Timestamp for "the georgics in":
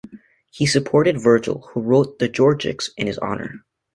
2.17-3.05